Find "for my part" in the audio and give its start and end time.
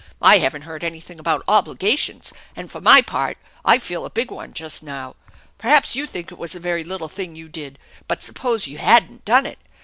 2.71-3.37